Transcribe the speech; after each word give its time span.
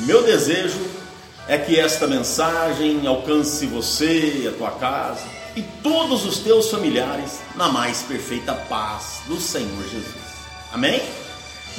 Meu 0.00 0.22
desejo 0.22 0.78
é 1.48 1.56
que 1.56 1.80
esta 1.80 2.06
mensagem 2.06 3.06
alcance 3.06 3.64
você 3.66 4.50
a 4.52 4.56
tua 4.56 4.72
casa 4.72 5.24
e 5.56 5.62
todos 5.82 6.26
os 6.26 6.38
teus 6.40 6.70
familiares 6.70 7.40
na 7.54 7.68
mais 7.68 8.02
perfeita 8.02 8.52
paz 8.68 9.20
do 9.26 9.40
Senhor 9.40 9.82
Jesus. 9.84 10.36
Amém? 10.70 11.00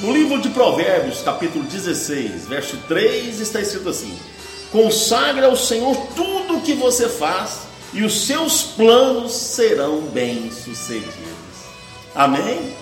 No 0.00 0.12
livro 0.12 0.40
de 0.40 0.48
Provérbios, 0.48 1.22
capítulo 1.22 1.64
16, 1.64 2.46
verso 2.46 2.76
3, 2.88 3.38
está 3.40 3.60
escrito 3.60 3.88
assim: 3.88 4.18
Consagre 4.72 5.44
ao 5.44 5.56
Senhor 5.56 5.96
tudo 6.16 6.56
o 6.56 6.60
que 6.62 6.74
você 6.74 7.08
faz, 7.08 7.60
e 7.92 8.02
os 8.02 8.26
seus 8.26 8.62
planos 8.62 9.32
serão 9.32 10.00
bem-sucedidos. 10.00 11.14
Amém? 12.14 12.74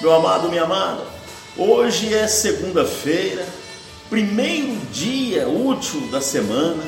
Meu 0.00 0.14
amado, 0.14 0.48
minha 0.48 0.62
amada, 0.62 1.02
hoje 1.56 2.14
é 2.14 2.28
segunda-feira, 2.28 3.44
primeiro 4.08 4.74
dia 4.92 5.48
útil 5.48 6.00
da 6.10 6.20
semana. 6.20 6.82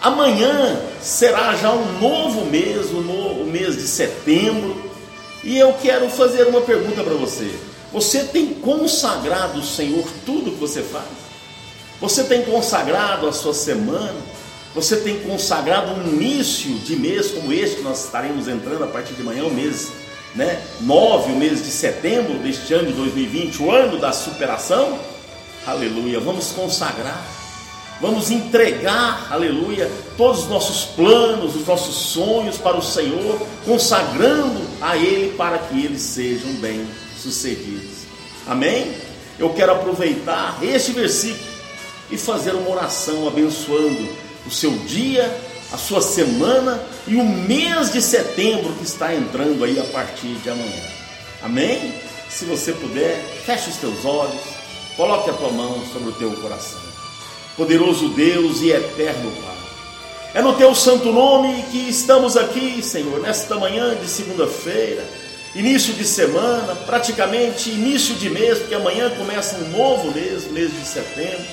Amanhã 0.00 0.80
será 1.00 1.56
já 1.56 1.72
um 1.72 1.98
novo 2.00 2.44
mês, 2.46 2.90
o, 2.90 3.00
novo, 3.00 3.44
mês 3.44 3.76
de 3.76 3.86
setembro. 3.86 4.76
E 5.42 5.58
eu 5.58 5.72
quero 5.74 6.08
fazer 6.08 6.44
uma 6.46 6.60
pergunta 6.60 7.02
para 7.02 7.14
você. 7.14 7.50
Você 7.92 8.24
tem 8.24 8.54
consagrado 8.54 9.60
o 9.60 9.64
Senhor 9.64 10.06
tudo 10.26 10.50
que 10.52 10.60
você 10.60 10.82
faz? 10.82 11.06
Você 12.00 12.24
tem 12.24 12.42
consagrado 12.42 13.26
a 13.26 13.32
sua 13.32 13.54
semana? 13.54 14.16
Você 14.74 14.98
tem 14.98 15.20
consagrado 15.20 15.92
um 15.92 16.08
início 16.12 16.70
de 16.80 16.94
mês 16.94 17.30
como 17.30 17.52
este 17.52 17.76
que 17.76 17.82
nós 17.82 18.04
estaremos 18.04 18.46
entrando 18.46 18.84
a 18.84 18.86
partir 18.86 19.14
de 19.14 19.22
amanhã, 19.22 19.44
o 19.44 19.50
mês 19.50 19.88
né, 20.34 20.62
9, 20.82 21.32
o 21.32 21.36
mês 21.36 21.64
de 21.64 21.70
setembro 21.70 22.34
deste 22.34 22.72
ano 22.74 22.88
de 22.88 22.92
2020, 22.92 23.62
o 23.62 23.70
ano 23.70 23.98
da 23.98 24.12
superação? 24.12 24.98
Aleluia, 25.68 26.18
vamos 26.18 26.50
consagrar, 26.52 27.22
vamos 28.00 28.30
entregar, 28.30 29.28
aleluia, 29.30 29.92
todos 30.16 30.44
os 30.44 30.48
nossos 30.48 30.84
planos, 30.94 31.54
os 31.54 31.66
nossos 31.66 31.94
sonhos 31.94 32.56
para 32.56 32.78
o 32.78 32.82
Senhor, 32.82 33.38
consagrando 33.66 34.62
a 34.80 34.96
Ele 34.96 35.34
para 35.36 35.58
que 35.58 35.84
eles 35.84 36.00
sejam 36.00 36.50
bem-sucedidos. 36.54 38.06
Amém? 38.46 38.94
Eu 39.38 39.50
quero 39.50 39.72
aproveitar 39.72 40.58
este 40.62 40.92
versículo 40.92 41.44
e 42.10 42.16
fazer 42.16 42.54
uma 42.54 42.70
oração 42.70 43.28
abençoando 43.28 44.08
o 44.46 44.50
seu 44.50 44.70
dia, 44.70 45.30
a 45.70 45.76
sua 45.76 46.00
semana 46.00 46.82
e 47.06 47.14
o 47.14 47.24
mês 47.24 47.92
de 47.92 48.00
setembro 48.00 48.72
que 48.72 48.84
está 48.84 49.14
entrando 49.14 49.62
aí 49.62 49.78
a 49.78 49.84
partir 49.84 50.34
de 50.36 50.48
amanhã. 50.48 50.82
Amém? 51.42 51.92
Se 52.30 52.46
você 52.46 52.72
puder, 52.72 53.22
feche 53.44 53.68
os 53.68 53.76
teus 53.76 54.02
olhos. 54.06 54.57
Coloque 54.98 55.30
a 55.30 55.32
tua 55.32 55.52
mão 55.52 55.80
sobre 55.92 56.08
o 56.08 56.12
teu 56.12 56.32
coração. 56.32 56.80
Poderoso 57.56 58.08
Deus 58.08 58.62
e 58.62 58.72
eterno 58.72 59.30
Pai. 59.30 59.56
É 60.34 60.42
no 60.42 60.54
teu 60.54 60.74
santo 60.74 61.12
nome 61.12 61.62
que 61.70 61.88
estamos 61.88 62.36
aqui, 62.36 62.82
Senhor, 62.82 63.20
nesta 63.20 63.54
manhã 63.54 63.94
de 63.94 64.08
segunda-feira, 64.08 65.08
início 65.54 65.94
de 65.94 66.04
semana, 66.04 66.74
praticamente 66.74 67.70
início 67.70 68.16
de 68.16 68.28
mês, 68.28 68.58
porque 68.58 68.74
amanhã 68.74 69.08
começa 69.10 69.56
um 69.58 69.68
novo 69.68 70.10
mês, 70.10 70.50
mês 70.50 70.72
de 70.72 70.84
setembro. 70.84 71.46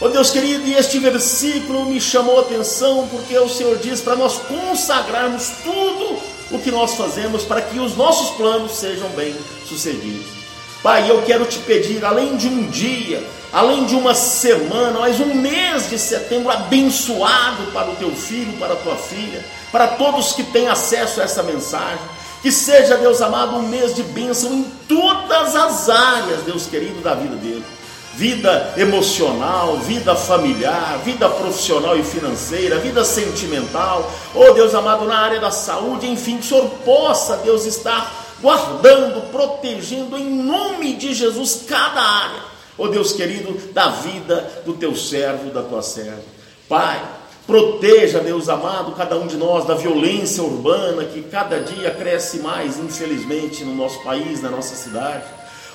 Oh 0.00 0.08
Deus 0.08 0.32
querido, 0.32 0.66
e 0.66 0.74
este 0.74 0.98
versículo 0.98 1.84
me 1.84 2.00
chamou 2.00 2.40
a 2.40 2.42
atenção 2.42 3.06
porque 3.06 3.38
o 3.38 3.48
Senhor 3.48 3.78
diz 3.78 4.00
para 4.00 4.16
nós 4.16 4.36
consagrarmos 4.48 5.48
tudo 5.62 6.18
o 6.50 6.58
que 6.58 6.72
nós 6.72 6.94
fazemos 6.94 7.44
para 7.44 7.62
que 7.62 7.78
os 7.78 7.96
nossos 7.96 8.36
planos 8.36 8.72
sejam 8.72 9.08
bem 9.10 9.32
sucedidos. 9.64 10.43
Pai, 10.84 11.10
eu 11.10 11.22
quero 11.22 11.46
te 11.46 11.60
pedir, 11.60 12.04
além 12.04 12.36
de 12.36 12.46
um 12.46 12.68
dia, 12.68 13.26
além 13.50 13.86
de 13.86 13.94
uma 13.94 14.14
semana, 14.14 15.00
mais 15.00 15.18
um 15.18 15.34
mês 15.34 15.88
de 15.88 15.98
setembro 15.98 16.50
abençoado 16.50 17.72
para 17.72 17.90
o 17.90 17.96
teu 17.96 18.14
filho, 18.14 18.52
para 18.58 18.74
a 18.74 18.76
tua 18.76 18.94
filha, 18.94 19.42
para 19.72 19.86
todos 19.88 20.34
que 20.34 20.42
têm 20.42 20.68
acesso 20.68 21.22
a 21.22 21.24
essa 21.24 21.42
mensagem. 21.42 22.04
Que 22.42 22.52
seja, 22.52 22.98
Deus 22.98 23.22
amado, 23.22 23.56
um 23.56 23.62
mês 23.62 23.94
de 23.94 24.02
bênção 24.02 24.52
em 24.52 24.64
todas 24.86 25.56
as 25.56 25.88
áreas, 25.88 26.42
Deus 26.42 26.66
querido, 26.66 27.00
da 27.00 27.14
vida 27.14 27.36
dele. 27.36 27.64
Vida 28.12 28.74
emocional, 28.76 29.78
vida 29.78 30.14
familiar, 30.14 30.98
vida 31.02 31.30
profissional 31.30 31.98
e 31.98 32.02
financeira, 32.02 32.78
vida 32.78 33.02
sentimental, 33.06 34.12
oh 34.34 34.52
Deus 34.52 34.74
amado, 34.74 35.06
na 35.06 35.16
área 35.16 35.40
da 35.40 35.50
saúde, 35.50 36.06
enfim, 36.06 36.36
que 36.36 36.44
o 36.44 36.48
Senhor 36.48 36.68
possa, 36.84 37.38
Deus, 37.38 37.64
estar 37.64 38.23
guardando, 38.40 39.30
protegendo 39.30 40.16
em 40.16 40.28
nome 40.30 40.94
de 40.94 41.14
Jesus 41.14 41.64
cada 41.66 42.00
área, 42.00 42.40
ó 42.78 42.84
oh 42.84 42.88
Deus 42.88 43.12
querido, 43.12 43.72
da 43.72 43.88
vida 43.88 44.62
do 44.64 44.74
teu 44.74 44.94
servo, 44.94 45.50
da 45.50 45.62
tua 45.62 45.82
serva. 45.82 46.22
Pai, 46.68 47.02
proteja, 47.46 48.20
Deus 48.20 48.48
amado, 48.48 48.92
cada 48.92 49.16
um 49.16 49.26
de 49.26 49.36
nós 49.36 49.66
da 49.66 49.74
violência 49.74 50.42
urbana 50.42 51.04
que 51.04 51.22
cada 51.22 51.60
dia 51.60 51.90
cresce 51.90 52.38
mais, 52.38 52.78
infelizmente, 52.78 53.64
no 53.64 53.74
nosso 53.74 54.02
país, 54.02 54.42
na 54.42 54.50
nossa 54.50 54.74
cidade. 54.74 55.24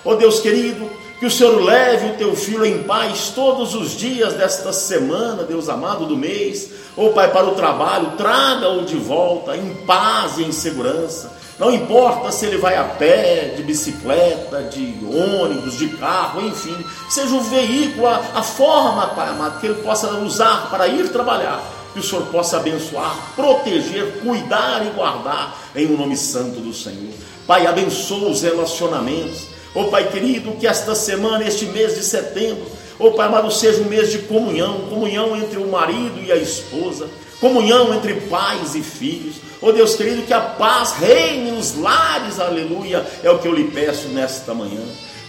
Ó 0.03 0.11
oh 0.11 0.15
Deus 0.15 0.39
querido, 0.39 0.89
que 1.19 1.25
o 1.25 1.31
Senhor 1.31 1.61
leve 1.61 2.11
o 2.11 2.13
teu 2.15 2.33
filho 2.33 2.65
em 2.65 2.83
paz 2.83 3.33
todos 3.35 3.75
os 3.75 3.91
dias 3.91 4.33
desta 4.33 4.71
semana, 4.71 5.43
Deus 5.43 5.67
amado, 5.67 6.05
do 6.05 6.15
mês. 6.15 6.71
Oh, 6.95 7.09
Pai, 7.09 7.29
para 7.29 7.45
o 7.45 7.55
trabalho, 7.55 8.13
traga-o 8.17 8.85
de 8.85 8.95
volta 8.95 9.57
em 9.57 9.73
paz 9.85 10.37
e 10.37 10.43
em 10.43 10.51
segurança. 10.53 11.37
Não 11.59 11.73
importa 11.73 12.31
se 12.31 12.45
ele 12.45 12.57
vai 12.57 12.77
a 12.77 12.85
pé, 12.85 13.53
de 13.57 13.63
bicicleta, 13.63 14.63
de 14.63 14.95
ônibus, 15.05 15.77
de 15.77 15.89
carro, 15.89 16.41
enfim, 16.47 16.75
seja 17.09 17.35
o 17.35 17.41
veículo, 17.41 18.07
a, 18.07 18.21
a 18.35 18.41
forma, 18.41 19.07
Pai 19.07 19.27
amado, 19.27 19.59
que 19.59 19.67
ele 19.67 19.81
possa 19.81 20.09
usar 20.19 20.69
para 20.69 20.87
ir 20.87 21.09
trabalhar, 21.09 21.61
que 21.93 21.99
o 21.99 22.03
Senhor 22.03 22.27
possa 22.27 22.55
abençoar, 22.55 23.13
proteger, 23.35 24.21
cuidar 24.21 24.85
e 24.85 24.89
guardar 24.91 25.53
em 25.75 25.85
o 25.87 25.95
um 25.95 25.97
nome 25.97 26.15
santo 26.15 26.61
do 26.61 26.73
Senhor. 26.73 27.11
Pai, 27.45 27.67
abençoa 27.67 28.29
os 28.29 28.41
relacionamentos. 28.41 29.58
Ô 29.73 29.81
oh, 29.81 29.85
Pai 29.85 30.09
querido, 30.09 30.51
que 30.53 30.67
esta 30.67 30.95
semana, 30.95 31.47
este 31.47 31.65
mês 31.65 31.95
de 31.95 32.03
setembro, 32.03 32.65
ô 32.97 33.07
oh, 33.07 33.11
Pai 33.11 33.27
amado, 33.27 33.51
seja 33.51 33.81
um 33.81 33.85
mês 33.85 34.11
de 34.11 34.19
comunhão, 34.19 34.81
comunhão 34.89 35.35
entre 35.37 35.57
o 35.57 35.67
marido 35.67 36.21
e 36.23 36.31
a 36.31 36.35
esposa 36.35 37.07
comunhão 37.39 37.93
entre 37.93 38.15
pais 38.21 38.75
e 38.75 38.81
filhos. 38.81 39.35
Oh 39.61 39.71
Deus 39.71 39.95
querido, 39.95 40.23
que 40.23 40.33
a 40.33 40.41
paz 40.41 40.93
reine 40.93 41.51
nos 41.51 41.75
lares, 41.75 42.39
aleluia, 42.39 43.05
é 43.23 43.29
o 43.29 43.39
que 43.39 43.47
eu 43.47 43.53
lhe 43.53 43.65
peço 43.65 44.07
nesta 44.09 44.53
manhã. 44.53 44.81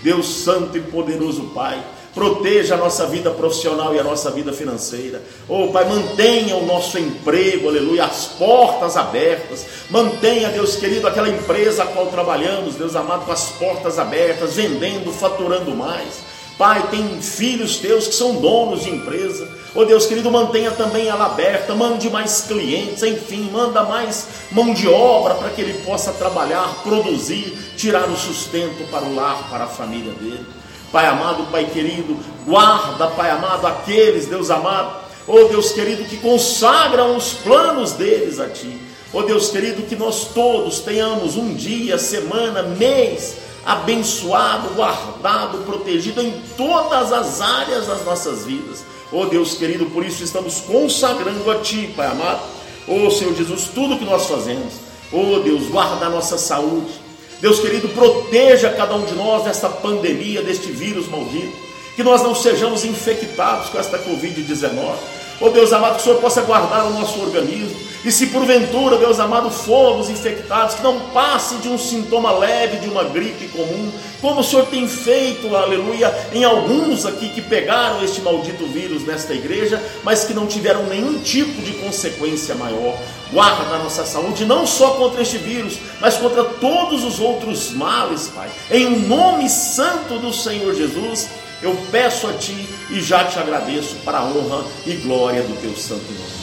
Deus 0.03 0.27
Santo 0.27 0.77
e 0.77 0.81
poderoso 0.81 1.51
Pai, 1.55 1.83
proteja 2.15 2.75
a 2.75 2.79
nossa 2.79 3.07
vida 3.07 3.31
profissional 3.31 3.95
e 3.95 3.99
a 3.99 4.05
nossa 4.05 4.31
vida 4.31 4.53
financeira. 4.53 5.23
Oh 5.49 5.69
Pai, 5.69 5.85
mantenha 5.85 6.57
o 6.57 6.67
nosso 6.67 6.99
emprego, 6.99 7.69
aleluia, 7.69 8.05
as 8.05 8.27
portas 8.27 8.97
abertas. 8.97 9.67
Mantenha, 9.91 10.49
Deus 10.49 10.77
querido, 10.77 11.07
aquela 11.07 11.29
empresa 11.29 11.85
a 11.85 11.87
qual 11.87 12.07
trabalhamos, 12.07 12.75
Deus 12.75 12.97
amado, 12.97 13.25
com 13.25 13.33
as 13.33 13.51
portas 13.51 13.99
abertas, 13.99 14.55
vendendo, 14.55 15.13
faturando 15.13 15.71
mais. 15.75 16.30
Pai, 16.61 16.89
tem 16.91 17.23
filhos 17.23 17.79
teus 17.79 18.07
que 18.07 18.15
são 18.15 18.35
donos 18.35 18.83
de 18.83 18.91
empresa. 18.91 19.49
Oh 19.75 19.87
Deus 19.87 20.05
querido, 20.05 20.31
mantenha 20.31 20.71
também 20.71 21.09
ela 21.09 21.25
aberta, 21.25 21.75
mande 21.75 22.11
mais 22.11 22.43
clientes, 22.43 23.03
enfim, 23.03 23.49
manda 23.51 23.83
mais 23.85 24.29
mão 24.53 24.75
de 24.75 24.87
obra 24.87 25.37
para 25.37 25.49
que 25.49 25.63
ele 25.63 25.83
possa 25.85 26.13
trabalhar, 26.13 26.83
produzir, 26.83 27.57
tirar 27.79 28.11
o 28.11 28.15
sustento 28.15 28.87
para 28.91 29.07
o 29.07 29.15
lar, 29.15 29.49
para 29.49 29.65
a 29.65 29.69
família 29.69 30.13
dele. 30.13 30.45
Pai 30.93 31.07
amado, 31.07 31.51
Pai 31.51 31.65
querido, 31.65 32.19
guarda, 32.45 33.07
Pai 33.07 33.31
amado, 33.31 33.67
aqueles, 33.67 34.27
Deus 34.27 34.51
amado, 34.51 34.99
oh 35.27 35.45
Deus 35.45 35.73
querido, 35.73 36.05
que 36.05 36.19
consagram 36.19 37.17
os 37.17 37.33
planos 37.33 37.93
deles 37.93 38.39
a 38.39 38.51
Ti. 38.51 38.79
Oh 39.15 39.23
Deus 39.23 39.49
querido, 39.49 39.85
que 39.85 39.97
nós 39.97 40.29
todos 40.35 40.81
tenhamos 40.81 41.39
um 41.39 41.55
dia, 41.55 41.97
semana, 41.97 42.63
mês, 42.63 43.39
abençoado, 43.65 44.71
guardado, 44.75 45.59
protegido 45.65 46.21
em 46.21 46.33
todas 46.57 47.13
as 47.13 47.41
áreas 47.41 47.87
das 47.87 48.05
nossas 48.05 48.45
vidas. 48.45 48.85
Oh 49.13 49.27
Deus 49.27 49.55
querido, 49.55 49.87
por 49.87 50.05
isso 50.05 50.23
estamos 50.23 50.61
consagrando 50.61 51.51
a 51.51 51.59
Ti, 51.59 51.93
Pai 51.97 52.07
amado. 52.07 52.41
Oh 52.87 53.11
Senhor 53.11 53.35
Jesus, 53.35 53.71
tudo 53.75 53.99
que 53.99 54.05
nós 54.05 54.27
fazemos. 54.27 54.75
Oh 55.13 55.41
Deus, 55.41 55.69
guarda 55.69 56.07
a 56.07 56.11
nossa 56.11 56.39
saúde. 56.39 56.93
Deus 57.41 57.59
querido, 57.59 57.89
proteja 57.89 58.71
cada 58.71 58.95
um 58.95 59.05
de 59.05 59.15
nós 59.15 59.45
desta 59.45 59.69
pandemia, 59.69 60.43
deste 60.43 60.71
vírus 60.71 61.09
maldito. 61.09 61.57
Que 61.97 62.03
nós 62.03 62.23
não 62.23 62.35
sejamos 62.35 62.85
infectados 62.85 63.69
com 63.71 63.79
esta 63.79 63.99
Covid-19 63.99 65.20
Oh 65.41 65.49
Deus 65.49 65.73
amado, 65.73 65.95
que 65.95 66.01
o 66.01 66.05
Senhor 66.05 66.21
possa 66.21 66.43
guardar 66.43 66.87
o 66.87 66.91
nosso 66.91 67.19
organismo. 67.21 67.91
E 68.05 68.11
se 68.11 68.29
porventura, 68.29 68.97
Deus 68.97 69.21
amado, 69.21 69.51
formos 69.51 70.09
infectados, 70.09 70.75
que 70.75 70.83
não 70.83 71.01
passe 71.13 71.57
de 71.57 71.69
um 71.69 71.77
sintoma 71.77 72.33
leve 72.33 72.79
de 72.79 72.89
uma 72.89 73.05
gripe 73.05 73.49
comum, 73.49 73.93
como 74.23 74.41
o 74.41 74.45
Senhor 74.45 74.67
tem 74.67 74.89
feito, 74.89 75.55
aleluia, 75.55 76.15
em 76.33 76.43
alguns 76.45 77.05
aqui 77.05 77.29
que 77.29 77.43
pegaram 77.43 78.03
este 78.03 78.23
maldito 78.23 78.67
vírus 78.67 79.05
nesta 79.05 79.35
igreja, 79.35 79.83
mas 80.03 80.25
que 80.25 80.33
não 80.33 80.47
tiveram 80.47 80.85
nenhum 80.85 81.19
tipo 81.21 81.61
de 81.61 81.73
consequência 81.73 82.55
maior. 82.55 82.99
Guarda 83.33 83.75
a 83.75 83.79
nossa 83.79 84.05
saúde, 84.05 84.47
não 84.47 84.67
só 84.67 84.91
contra 84.93 85.21
este 85.21 85.37
vírus, 85.37 85.79
mas 86.01 86.17
contra 86.17 86.43
todos 86.43 87.05
os 87.05 87.21
outros 87.21 87.71
males, 87.71 88.29
Pai. 88.35 88.49
Em 88.71 88.99
nome 89.07 89.49
santo 89.49 90.19
do 90.19 90.33
Senhor 90.33 90.75
Jesus 90.75 91.29
eu 91.63 91.77
peço 91.91 92.27
a 92.27 92.33
Ti 92.35 92.69
e 92.91 93.01
já 93.01 93.25
te 93.25 93.39
agradeço 93.39 93.97
para 94.05 94.19
a 94.19 94.25
honra 94.25 94.65
e 94.87 94.93
glória 94.95 95.43
do 95.43 95.61
Teu 95.61 95.77
santo 95.77 96.11
nome. 96.13 96.41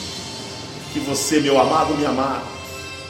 Que 0.92 1.00
você, 1.00 1.40
meu 1.40 1.60
amado, 1.60 1.94
minha 1.94 2.10
amada, 2.10 2.42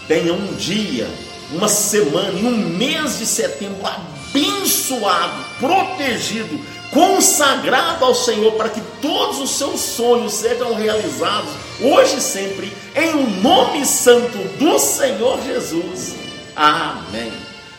tenha 0.06 0.32
um 0.32 0.54
dia, 0.54 1.08
uma 1.52 1.68
semana 1.68 2.38
e 2.38 2.44
um 2.44 2.56
mês 2.56 3.18
de 3.18 3.26
setembro 3.26 3.86
abençoado, 3.86 5.44
protegido, 5.60 6.58
consagrado 6.90 8.04
ao 8.04 8.14
Senhor 8.14 8.52
para 8.52 8.70
que 8.70 8.80
todos 9.02 9.38
os 9.38 9.50
seus 9.50 9.80
sonhos 9.80 10.32
sejam 10.32 10.74
realizados 10.74 11.50
hoje 11.80 12.16
e 12.16 12.20
sempre, 12.20 12.72
em 12.96 13.14
um 13.14 13.40
nome 13.40 13.84
santo 13.84 14.38
do 14.58 14.78
Senhor 14.78 15.38
Jesus. 15.42 16.14
Amém. 16.56 17.32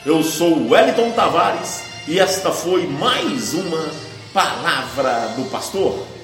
Eu 0.05 0.23
sou 0.23 0.69
Wellington 0.69 1.11
Tavares 1.11 1.81
e 2.07 2.19
esta 2.19 2.51
foi 2.51 2.87
mais 2.87 3.53
uma 3.53 4.08
palavra 4.33 5.33
do 5.35 5.45
pastor. 5.49 6.18